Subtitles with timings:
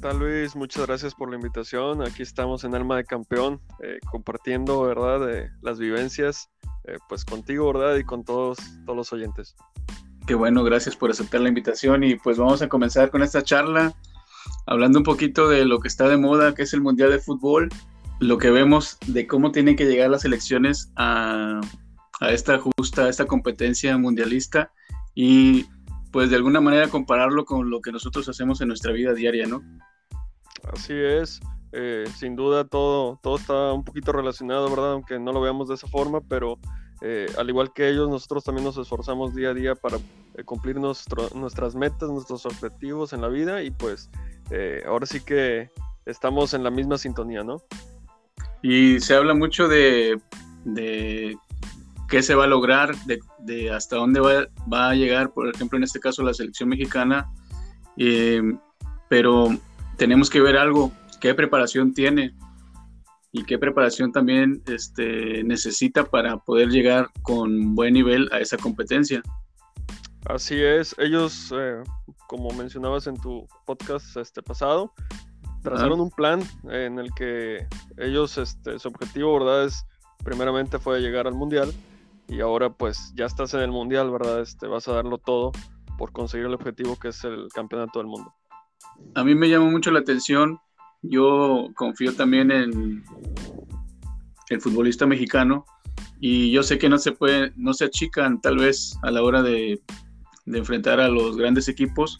[0.00, 0.54] tal Luis?
[0.54, 2.02] Muchas gracias por la invitación.
[2.02, 6.50] Aquí estamos en Alma de Campeón, eh, compartiendo, ¿verdad?, las vivencias,
[6.84, 9.56] eh, pues contigo, ¿verdad?, y con todos, todos los oyentes.
[10.26, 13.94] Qué bueno, gracias por aceptar la invitación y pues vamos a comenzar con esta charla
[14.66, 17.68] hablando un poquito de lo que está de moda, que es el Mundial de Fútbol,
[18.20, 21.60] lo que vemos de cómo tienen que llegar las elecciones a,
[22.20, 24.70] a esta justa, a esta competencia mundialista
[25.14, 25.66] y
[26.12, 29.62] pues de alguna manera compararlo con lo que nosotros hacemos en nuestra vida diaria, ¿no?
[30.72, 31.40] Así es,
[31.72, 34.92] eh, sin duda todo, todo está un poquito relacionado, ¿verdad?
[34.92, 36.58] Aunque no lo veamos de esa forma, pero
[37.02, 40.76] eh, al igual que ellos, nosotros también nos esforzamos día a día para eh, cumplir
[40.76, 44.10] nuestras metas, nuestros objetivos en la vida y pues
[44.86, 45.70] ahora sí que
[46.06, 47.62] estamos en la misma sintonía, ¿no?
[48.62, 50.18] Y se habla mucho de,
[50.64, 51.36] de
[52.08, 52.94] qué se va a lograr,
[53.38, 57.30] de, hasta dónde va, a llegar, por ejemplo, en este caso la selección mexicana,
[57.98, 58.42] eh,
[59.08, 59.48] pero
[59.96, 62.34] tenemos que ver algo, qué preparación tiene
[63.30, 69.22] y qué preparación también este, necesita para poder llegar con buen nivel a esa competencia.
[70.24, 71.82] Así es, ellos, eh,
[72.26, 74.94] como mencionabas en tu podcast este pasado,
[75.62, 77.66] trazaron un plan en el que
[77.98, 79.66] ellos, este, su objetivo, ¿verdad?
[79.66, 79.84] Es
[80.24, 81.72] primeramente fue llegar al mundial
[82.28, 84.42] y ahora pues ya estás en el mundial, ¿verdad?
[84.42, 85.52] Este, vas a darlo todo
[85.96, 88.34] por conseguir el objetivo que es el campeonato del mundo.
[89.14, 90.58] A mí me llama mucho la atención,
[91.02, 93.02] yo confío también en
[94.50, 95.64] el futbolista mexicano
[96.20, 99.42] y yo sé que no se puede, no se achican tal vez a la hora
[99.42, 99.80] de,
[100.44, 102.18] de enfrentar a los grandes equipos,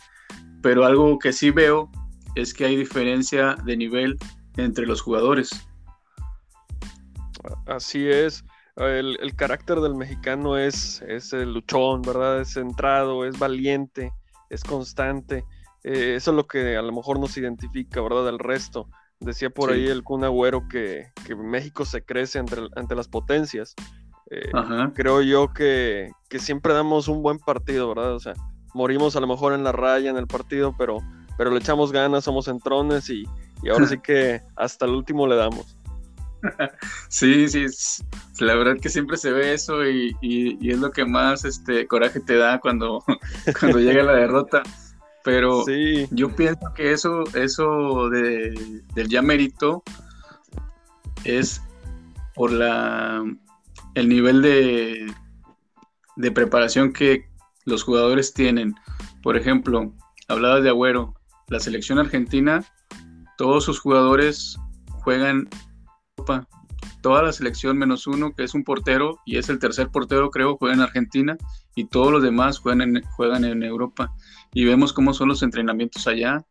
[0.62, 1.91] pero algo que sí veo
[2.34, 4.17] es que hay diferencia de nivel
[4.56, 5.50] entre los jugadores.
[7.67, 8.45] Así es
[8.87, 12.41] el, carácter del mexicano es, es el luchón, ¿verdad?
[12.41, 14.12] Es centrado, es valiente,
[14.51, 15.45] es constante.
[15.84, 18.25] Eh, eso es lo que a lo mejor nos identifica, ¿verdad?
[18.25, 18.89] Del resto.
[19.21, 23.75] Decía por ahí el Kun Agüero que, México se crece ante las potencias.
[24.31, 24.53] Eh,
[24.94, 28.15] creo yo que, siempre damos un buen partido, ¿verdad?
[28.15, 28.34] O sea,
[28.75, 30.99] morimos a lo mejor en la raya en el partido, pero,
[31.37, 33.25] pero le echamos ganas, somos entrones y,
[33.62, 35.78] y ahora sí que hasta el último le damos.
[37.09, 37.66] Sí, sí,
[38.41, 42.37] la verdad que siempre se ve eso y, es lo que más este coraje te
[42.37, 43.04] da cuando,
[43.60, 44.62] cuando llega la derrota.
[45.25, 45.65] Pero
[46.10, 49.82] yo pienso que eso, eso de, del ya mérito
[51.25, 51.60] es
[52.34, 53.25] por la
[53.94, 55.12] el nivel de,
[56.16, 57.28] de preparación que
[57.65, 58.75] los jugadores tienen.
[59.22, 59.93] Por ejemplo,
[60.28, 61.15] hablabas de Agüero,
[61.49, 62.65] la selección argentina,
[63.37, 64.56] todos sus jugadores
[65.03, 65.49] juegan
[67.00, 70.56] Toda la selección menos uno, que es un portero, y es el tercer portero, creo,
[70.56, 71.37] juega en Argentina,
[71.75, 74.12] y todos los demás juegan en, juegan en Europa.
[74.53, 76.44] Y vemos cómo son los entrenamientos allá.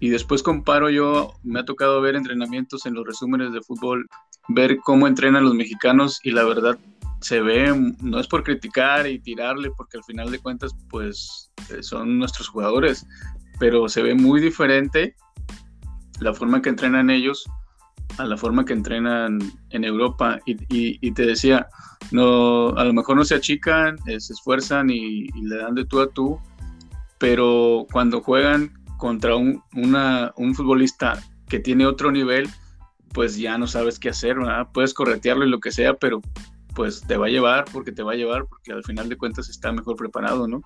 [0.00, 4.06] Y después comparo yo, me ha tocado ver entrenamientos en los resúmenes de fútbol,
[4.48, 6.78] ver cómo entrenan los mexicanos, y la verdad
[7.20, 11.82] se ve, no es por criticar y tirarle, porque al final de cuentas, pues eh,
[11.82, 13.06] son nuestros jugadores,
[13.58, 15.14] pero se ve muy diferente
[16.20, 17.46] la forma que entrenan ellos
[18.18, 19.38] a la forma que entrenan
[19.70, 21.68] en Europa y, te decía,
[22.10, 26.00] no, a lo mejor no se achican, eh, se esfuerzan y, le dan de tú
[26.00, 26.40] a tú,
[27.18, 32.48] pero cuando juegan contra un, un futbolista que tiene otro nivel,
[33.12, 34.68] pues ya no sabes qué hacer, ¿verdad?
[34.72, 36.20] Puedes corretearlo y lo que sea, pero
[36.74, 39.48] pues te va a llevar porque te va a llevar porque al final de cuentas
[39.48, 40.60] está mejor preparado, ¿no?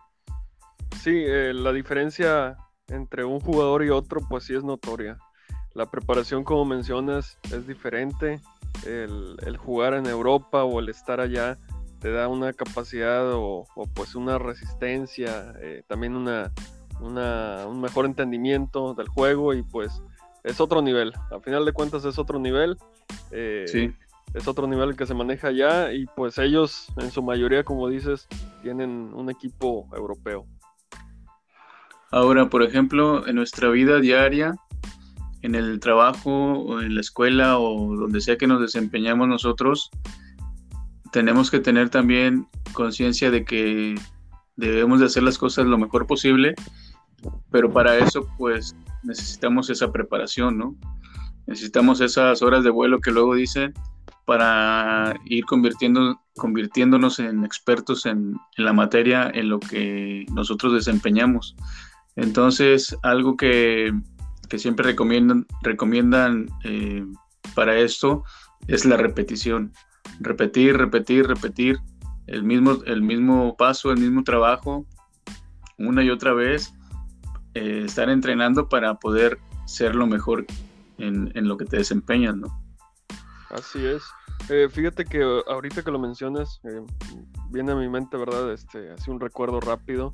[1.01, 2.57] Sí, eh, la diferencia
[2.89, 5.17] entre un jugador y otro pues sí es notoria.
[5.75, 8.41] La preparación, como mencionas, es diferente.
[8.87, 11.59] El, jugar en Europa o el estar allá
[12.01, 16.51] te da una capacidad o, pues una resistencia, eh, también una,
[17.01, 20.03] un mejor entendimiento del juego y pues
[20.45, 21.13] es otro nivel.
[21.31, 22.77] A final de cuentas es otro nivel.
[23.31, 23.95] Eh, sí.
[24.33, 28.29] Es otro nivel que se maneja allá y pues ellos en su mayoría, como dices,
[28.63, 30.47] tienen un equipo europeo.
[32.13, 34.55] Ahora, por ejemplo, en nuestra vida diaria,
[35.43, 39.91] en el trabajo o en la escuela o donde sea que nos desempeñamos nosotros,
[41.13, 43.95] tenemos que tener también conciencia de que
[44.57, 46.55] debemos de hacer las cosas lo mejor posible,
[47.51, 50.77] pero para eso pues necesitamos esa preparación, ¿no?
[51.47, 53.75] Necesitamos esas horas de vuelo que luego dicen
[54.25, 61.57] para ir convirtiendo, convirtiéndonos en expertos en, en la materia en lo que nosotros desempeñamos.
[62.15, 63.93] Entonces, algo que
[64.51, 67.07] que siempre recomiendan, recomiendan eh,
[67.55, 68.25] para esto
[68.67, 69.73] es la repetición.
[70.19, 71.79] Repetir, repetir, repetir
[72.27, 74.85] el mismo, el mismo paso, el mismo trabajo,
[75.79, 76.75] una y otra vez,
[77.55, 80.45] eh, estar entrenando para poder ser lo mejor
[80.99, 82.49] en, lo que te desempeñas, ¿no?
[83.51, 84.03] Así es.
[84.49, 86.83] Eh, fíjate que ahorita que lo mencionas, eh,
[87.51, 88.53] viene a mi mente, ¿verdad?
[88.53, 90.13] Este, así un recuerdo rápido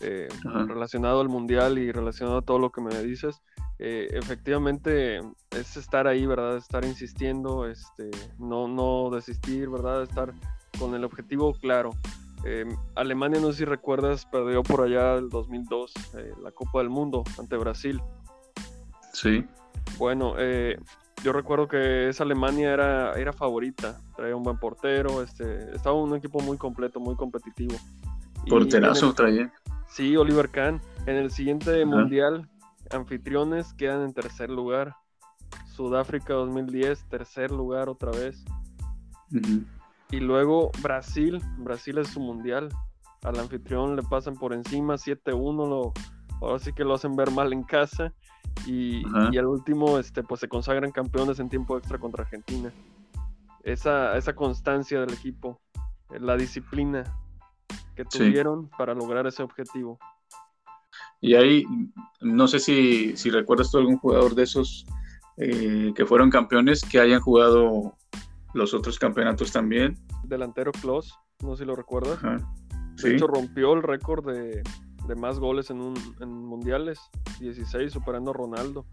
[0.00, 0.28] eh,
[0.66, 3.42] relacionado al mundial y relacionado a todo lo que me dices.
[3.78, 5.20] Efectivamente,
[5.50, 6.56] es estar ahí, ¿verdad?
[6.56, 10.02] Estar insistiendo, este, no, no desistir, ¿verdad?
[10.02, 10.32] Estar
[10.78, 11.90] con el objetivo claro.
[12.94, 15.92] Alemania, no sé si recuerdas, perdió por allá el 2002
[16.42, 18.00] la Copa del Mundo ante Brasil.
[19.12, 19.44] Sí.
[19.98, 20.78] Bueno, eh,
[21.24, 26.14] yo recuerdo que esa Alemania era, era favorita, traía un buen portero, este, estaba un
[26.14, 27.74] equipo muy completo, muy competitivo.
[28.48, 29.52] Porterazo traía.
[29.88, 30.80] Sí, Oliver Kahn.
[31.06, 32.48] En el siguiente mundial,
[32.90, 34.94] anfitriones quedan en tercer lugar.
[35.66, 38.44] Sudáfrica 2010, tercer lugar otra vez.
[40.10, 42.68] Y luego Brasil, Brasil es su mundial.
[43.22, 45.92] Al anfitrión le pasan por encima 7-1,
[46.40, 48.12] ahora sí que lo hacen ver mal en casa.
[48.66, 49.04] Y,
[49.36, 52.72] al último, este, pues se consagran campeones en tiempo extra contra Argentina.
[53.62, 55.60] Esa, esa constancia del equipo,
[56.10, 57.04] la disciplina
[57.94, 59.98] que tuvieron para lograr ese objetivo.
[61.20, 61.64] Y ahí,
[62.20, 64.86] no sé si, si recuerdas tú algún jugador de esos
[65.36, 67.94] eh, que fueron campeones que hayan jugado
[68.54, 69.96] los otros campeonatos también.
[70.24, 72.18] Delantero Klos, no sé si lo recuerdas.
[73.02, 74.62] De hecho, rompió el récord de,
[75.08, 77.00] de más goles en, un, en mundiales,
[77.40, 78.84] 16 superando a Ronaldo.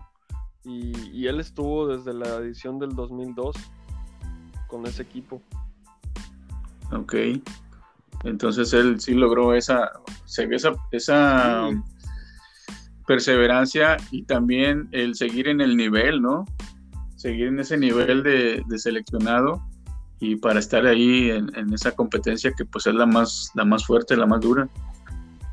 [0.64, 3.56] Y, él estuvo desde la edición del 2002
[4.68, 5.42] con ese equipo.
[6.92, 7.16] Ok.
[8.24, 9.92] Entonces él sí logró esa,
[10.26, 11.70] esa, esa
[13.06, 16.46] perseverancia y también el seguir en el nivel, ¿no?
[17.16, 19.62] Seguir en ese nivel de, seleccionado
[20.20, 24.16] y para estar ahí en, esa competencia que pues es la más, la más fuerte,
[24.16, 24.68] la más dura.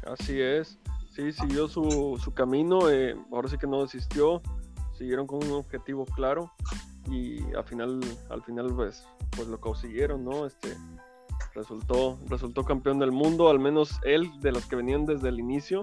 [0.07, 0.79] Así es,
[1.11, 4.43] sí, siguió su, su camino, eh, ahora sí que no desistió,
[4.97, 6.53] siguieron con un objetivo claro
[7.11, 8.01] y al final,
[8.31, 10.47] al final pues, pues lo consiguieron, ¿no?
[10.47, 10.77] Este,
[11.55, 15.83] resultó, resultó campeón del mundo, al menos él de los que venían desde el inicio,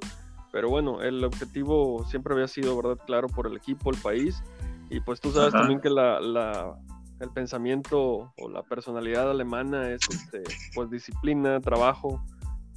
[0.52, 3.04] pero bueno, el objetivo siempre había sido, ¿verdad?
[3.06, 4.44] Claro, por el equipo, el país,
[4.90, 6.76] y pues tú sabes también que la, la,
[7.20, 10.44] el pensamiento o la personalidad alemana es, este,
[10.74, 12.24] pues, disciplina, trabajo,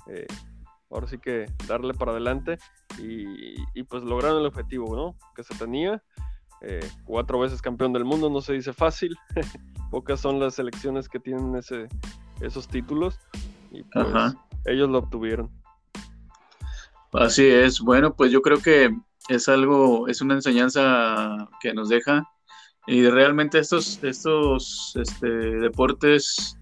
[0.09, 0.27] eh,
[0.91, 2.59] ahora sí que darle para adelante
[2.99, 5.17] y, pues lograron el objetivo, ¿no?
[5.35, 6.03] Que se tenía.
[6.65, 9.17] Eh, cuatro veces campeón del mundo, no se dice fácil.
[9.91, 11.89] Pocas son las selecciones que tienen ese,
[12.41, 13.19] esos títulos
[13.71, 14.07] y pues
[14.67, 15.51] ellos lo obtuvieron.
[17.12, 17.81] Así es.
[17.81, 18.91] Bueno, pues yo creo que
[19.29, 22.25] es algo, es una enseñanza que nos deja
[22.87, 26.59] y realmente estos, estos este, deportes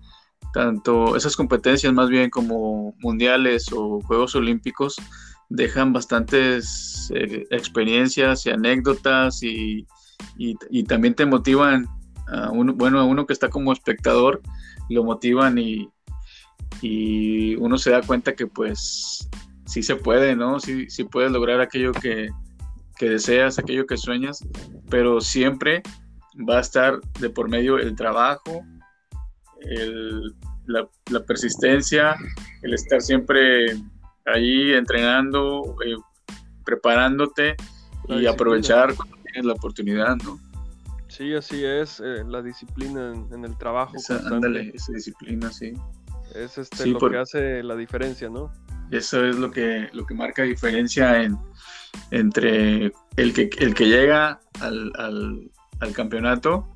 [0.52, 4.96] tanto esas competencias más bien como mundiales o Juegos Olímpicos
[5.48, 9.86] dejan bastantes eh, experiencias y anécdotas y,
[10.86, 11.86] también te motivan,
[12.28, 14.42] a uno, bueno, a uno que está como espectador,
[14.88, 15.88] lo motivan y,
[16.82, 19.28] y uno se da cuenta que pues
[19.70, 20.58] sí se puede, ¿no?
[20.58, 22.28] Sí, sí puedes lograr aquello que,
[22.98, 24.44] que deseas, aquello que sueñas,
[24.90, 25.82] pero siempre
[26.48, 28.64] va a estar de por medio el trabajo,
[30.66, 32.16] la, persistencia,
[32.62, 33.76] el estar siempre
[34.26, 35.96] allí entrenando, eh,
[36.64, 37.54] preparándote
[38.08, 40.40] y aprovechar cuando tienes la oportunidad, ¿no?
[41.06, 43.96] Sí, así es, eh, la disciplina en, el trabajo.
[43.96, 45.74] Esa, ándale, esa disciplina, sí.
[46.34, 48.52] Es este, lo que hace la diferencia, ¿no?
[48.90, 51.38] Eso es lo que, lo que marca diferencia en,
[52.10, 54.92] entre el que, el que llega al,
[55.80, 56.68] al campeonato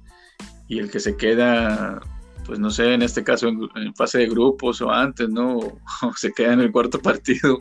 [0.68, 2.00] y el que se queda
[2.44, 5.58] pues no sé, en este caso en, fase de grupos o antes, ¿no?
[5.58, 5.80] O,
[6.16, 7.58] se queda en el cuarto partido,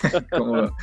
[0.30, 0.74] como,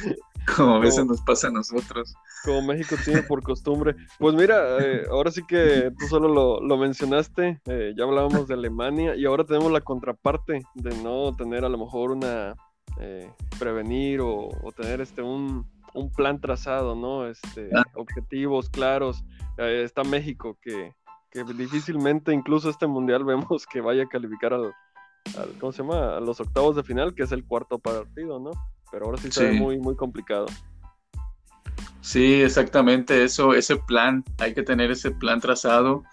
[0.56, 2.14] como, a veces nos pasa a nosotros.
[2.44, 3.96] Como México tiene por costumbre.
[4.18, 9.16] Pues mira, eh, ahora sí que tú solo lo, mencionaste, eh, ya hablábamos de Alemania
[9.16, 12.56] y ahora tenemos la contraparte de no tener a lo mejor una,
[13.00, 17.28] eh, prevenir o, tener este un, un, plan trazado, ¿no?
[17.28, 17.70] Este.
[17.96, 19.24] Objetivos claros.
[19.58, 20.94] está México que
[21.32, 24.74] que difícilmente incluso este mundial vemos que vaya a calificar al,
[25.60, 26.18] ¿cómo se llama?
[26.18, 28.52] A los octavos de final, que es el cuarto partido, ¿no?
[28.92, 30.48] Pero ahora sí, se muy, muy complicado.
[32.02, 36.04] Sí, exactamente eso, ese plan, hay que tener ese plan trazado,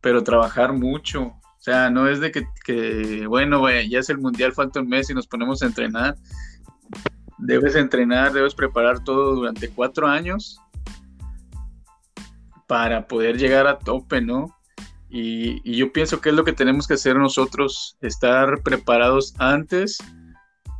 [0.00, 1.34] pero trabajar mucho.
[1.62, 5.14] O sea, no es de que, bueno, ya es el mundial, falta un mes y
[5.14, 6.16] nos ponemos a entrenar.
[7.38, 10.58] Debes entrenar, debes preparar todo durante cuatro años
[12.66, 14.58] para poder llegar a tope, ¿no?
[15.08, 19.98] Y, yo pienso que es lo que tenemos que hacer nosotros, estar preparados antes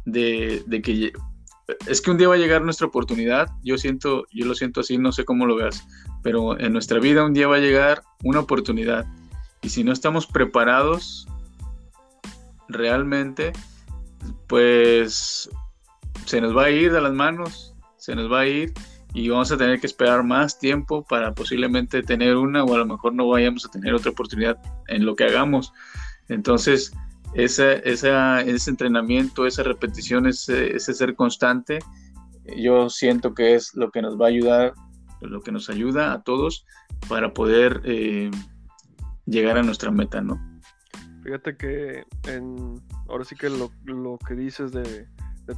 [0.05, 1.13] de, que...
[1.87, 4.99] Es que un día va a llegar nuestra oportunidad, yo siento, yo lo siento así,
[4.99, 5.87] no sé cómo lo veas,
[6.25, 9.07] pero en nuestra vida un día va a llegar una oportunidad.
[9.63, 11.27] Y si no estamos preparados
[12.69, 13.53] realmente,
[14.49, 15.49] pues
[16.27, 18.73] se nos va a ir de las manos, se nos va a ir
[19.15, 22.87] y vamos a tener que esperar más tiempo para posiblemente tener una o a lo
[22.87, 25.73] mejor no vayamos a tener otra oportunidad en lo que hagamos.
[26.29, 26.93] Entonces,
[27.35, 31.79] ese, ese entrenamiento, esa repetición, ese, ser constante,
[32.57, 34.75] yo siento que es lo que nos va a ayudar,
[35.21, 36.67] lo que nos ayuda a todos
[37.09, 38.31] para poder eh,
[39.33, 40.41] llegar a nuestra meta, ¿no?
[41.25, 43.71] Fíjate que en, ahora sí que lo,
[44.27, 45.09] que dices de,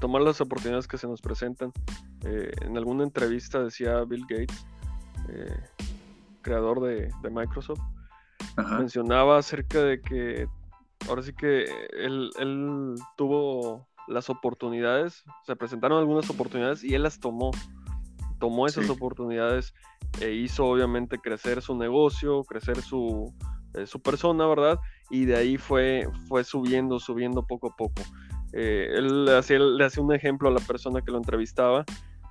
[0.00, 1.72] tomar las oportunidades que se nos presentan,
[2.24, 4.66] eh, en alguna entrevista decía Bill Gates,
[5.28, 5.56] eh,
[6.42, 7.80] creador de, Microsoft,
[8.78, 10.46] mencionaba acerca de que
[11.08, 11.64] ahora sí que
[11.96, 12.30] él,
[13.16, 17.50] tuvo las oportunidades, se presentaron algunas oportunidades y él las tomó.
[18.38, 19.72] Tomó esas oportunidades
[20.20, 23.32] e hizo obviamente crecer su negocio, crecer su,
[23.74, 24.78] eh, su persona, ¿verdad?
[25.10, 28.02] Y de ahí fue, fue subiendo, subiendo poco a poco.
[28.52, 31.84] Eh, él le hacía, le hacía un ejemplo a la persona que lo entrevistaba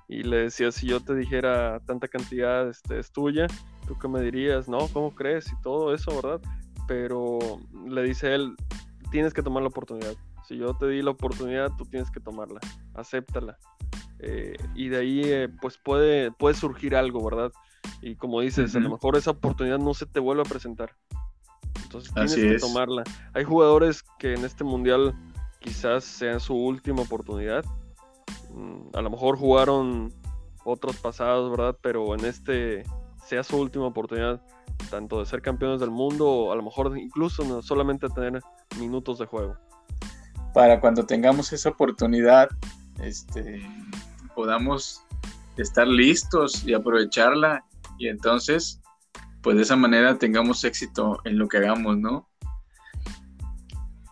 [0.08, 3.46] y le decía, si yo te dijera tanta cantidad este, es tuya,
[3.86, 4.68] ¿tú qué me dirías?
[4.68, 5.50] No, ¿cómo crees?
[5.52, 6.40] Y todo eso, ¿verdad?
[6.86, 7.38] pero
[7.86, 8.56] le dice él,
[9.10, 10.14] tienes que tomar la oportunidad.
[10.46, 12.60] Si yo te di la oportunidad, tú tienes que tomarla,
[12.94, 13.56] acéptala.
[14.18, 17.52] Eh, y de ahí eh, pues puede, puede surgir algo, ¿verdad?
[18.02, 20.94] Y como dices, a lo mejor esa oportunidad no se te vuelve a presentar.
[21.94, 23.04] Entonces tienes que tomarla.
[23.32, 25.14] Hay jugadores que en este mundial
[25.60, 27.64] quizás sea su última oportunidad.
[28.50, 30.12] Mm, a lo mejor jugaron
[30.64, 31.76] otros pasados, ¿verdad?
[31.80, 32.84] Pero en este
[33.26, 34.40] sea su última oportunidad
[34.90, 38.40] tanto de ser campeones del mundo o a lo mejor incluso no solamente tener
[38.78, 39.56] minutos de juego.
[40.52, 42.48] Para cuando tengamos esa oportunidad,
[43.02, 43.66] este,
[44.34, 45.04] podamos
[45.56, 47.64] estar listos y aprovecharla
[47.98, 48.80] y entonces,
[49.44, 52.30] pues de esa manera tengamos éxito en lo que hagamos, ¿no?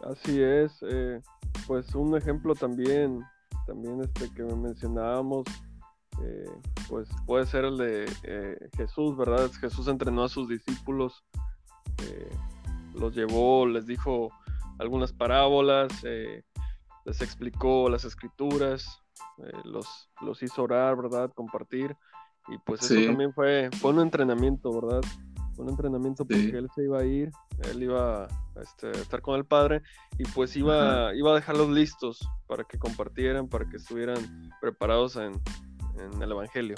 [0.06, 1.22] Así es, eh,
[1.66, 3.20] pues un ejemplo también,
[3.66, 5.46] también este que mencionábamos
[6.22, 6.50] eh,
[6.86, 9.50] pues puede ser el de eh, Jesús, ¿verdad?
[9.52, 11.24] Jesús entrenó a sus discípulos,
[12.94, 14.30] los llevó, les dijo
[14.78, 19.00] algunas parábolas, les explicó las escrituras,
[19.64, 21.32] los, los hizo orar, ¿verdad?
[21.34, 21.96] Compartir.
[22.48, 25.02] Y pues eso también fue, fue un entrenamiento, ¿verdad?
[25.62, 27.30] un entrenamiento porque él se iba a ir,
[27.70, 28.28] él iba
[28.60, 29.82] este, a estar con el padre
[30.18, 35.32] y pues iba, iba a dejarlos listos para que compartieran, para que estuvieran preparados en,
[35.98, 36.74] en el Evangelio.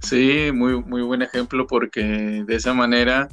[0.00, 2.02] Sí, muy, muy buen ejemplo porque
[2.46, 3.28] de esa manera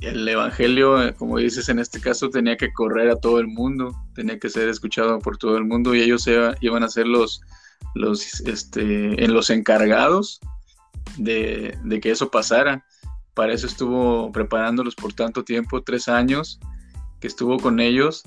[0.00, 3.94] el Evangelio, eh, como dices en este caso, tenía que correr a todo el mundo,
[4.14, 6.26] tenía que ser escuchado por todo el mundo y ellos
[6.60, 7.42] iban a ser los,
[7.94, 10.40] los, este, en los encargados
[11.16, 12.84] de, de, que eso pasara.
[13.34, 16.58] Para eso estuvo preparándolos por tanto tiempo, tres años
[17.20, 18.22] que estuvo con ellos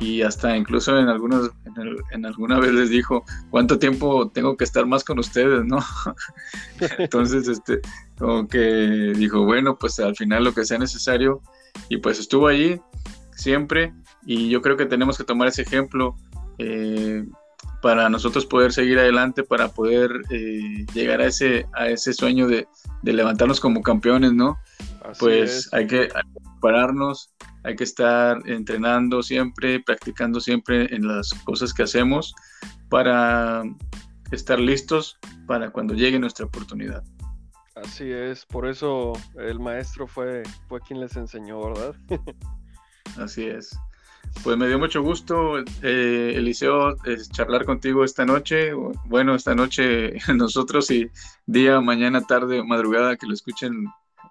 [0.00, 1.50] y hasta incluso en algunos
[2.12, 5.78] en, alguna vez les dijo cuánto tiempo tengo que estar más con ustedes no
[6.98, 7.80] entonces este
[8.16, 8.60] como que
[9.16, 11.42] dijo bueno pues al final lo que sea necesario
[11.88, 12.80] y pues estuvo allí
[13.32, 13.92] siempre
[14.24, 16.16] y yo creo que tenemos que tomar ese ejemplo
[16.58, 17.24] eh,
[17.82, 22.66] para nosotros poder seguir adelante para poder eh, llegar a ese a ese sueño de,
[23.02, 24.58] levantarnos como campeones no
[25.18, 27.32] pues hay que, hay que prepararnos
[27.64, 32.34] hay que estar entrenando siempre, practicando siempre en las cosas que hacemos
[32.88, 33.62] para
[34.30, 37.02] estar listos para cuando llegue nuestra oportunidad.
[37.74, 41.94] Así es, por eso el maestro fue, fue quien les enseñó, ¿verdad?
[43.18, 43.78] Así es.
[44.44, 46.96] Pues me dio mucho gusto, eh, Eliseo,
[47.32, 48.72] charlar contigo esta noche.
[49.06, 51.10] Bueno, esta noche nosotros y
[51.46, 53.86] día, mañana, tarde, madrugada, que lo escuchen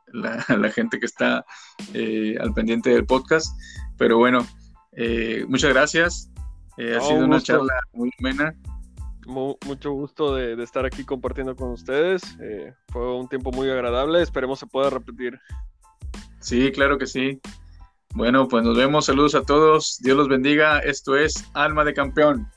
[0.14, 1.46] la, gente que está
[1.94, 3.58] eh, al pendiente del podcast.
[3.98, 4.46] Pero bueno,
[4.94, 6.32] eh, muchas gracias.
[6.78, 8.56] Eh, ha sido una charla muy amena.
[9.26, 12.22] mucho gusto de, estar aquí compartiendo con ustedes.
[12.90, 14.22] fue un tiempo muy agradable.
[14.22, 15.40] Esperemos se pueda repetir.
[16.40, 17.42] Sí, claro que sí.
[18.14, 19.06] Bueno, pues nos vemos.
[19.06, 20.00] Saludos a todos.
[20.02, 20.80] Dios los bendiga.
[20.80, 22.48] Esto es Alma de Campeón.